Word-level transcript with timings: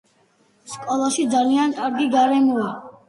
სკოლაში 0.71 1.25
ძალიან 1.35 1.77
კარგი 1.81 2.09
გარემოა 2.17 2.69